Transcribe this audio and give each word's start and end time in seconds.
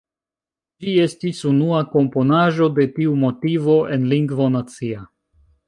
Ĝi 0.85 0.93
estis 1.03 1.41
unua 1.49 1.83
komponaĵo 1.91 2.71
de 2.81 2.87
tiu 2.97 3.15
motivo 3.27 3.79
en 3.97 4.11
lingvo 4.17 4.51
nacia. 4.59 5.07